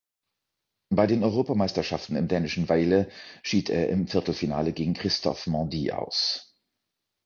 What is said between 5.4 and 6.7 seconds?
Mendy aus.